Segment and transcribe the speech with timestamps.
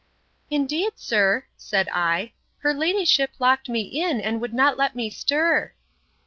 [0.49, 5.73] Indeed, sir, said I, her ladyship locked me in, and would not let me stir.